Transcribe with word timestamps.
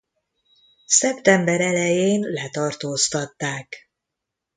Szeptember 0.85 1.47
elején 1.61 2.21
letartóztatták. 2.23 3.89